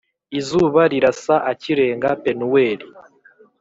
[0.39, 2.87] Izuba rirasa akirenga Penuweli